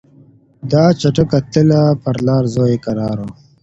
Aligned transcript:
دا 0.71 0.83
چټکه 0.99 1.39
تله 1.53 1.81
پر 2.01 2.15
لار 2.27 2.43
زوی 2.53 2.71
یې 2.73 2.77
کرار 2.85 3.17
و 3.21 3.27